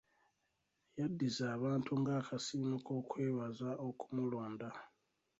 [0.97, 4.69] Yaddiza abantu nga akasiimo kw'okwebaza okumulonda.